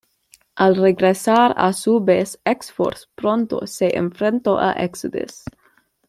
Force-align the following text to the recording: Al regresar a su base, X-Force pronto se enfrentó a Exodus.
Al 0.55 0.77
regresar 0.77 1.53
a 1.55 1.73
su 1.73 1.99
base, 1.99 2.39
X-Force 2.43 3.05
pronto 3.13 3.67
se 3.67 3.95
enfrentó 3.95 4.57
a 4.57 4.71
Exodus. 4.73 5.43